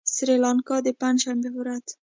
[0.15, 1.85] سريلانکا د پنجشنبې په ورځ